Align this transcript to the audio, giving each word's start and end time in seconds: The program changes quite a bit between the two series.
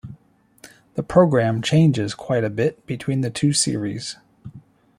The 0.95 1.03
program 1.03 1.61
changes 1.61 2.15
quite 2.15 2.43
a 2.43 2.49
bit 2.49 2.87
between 2.87 3.21
the 3.21 3.29
two 3.29 3.53
series. 3.53 4.17